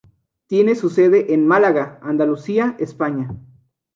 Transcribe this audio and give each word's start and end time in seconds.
Tiene 0.47 0.73
su 0.73 0.89
sede 0.89 1.31
en 1.35 1.45
Málaga, 1.45 1.99
Andalucía, 2.01 2.75
España. 2.79 3.29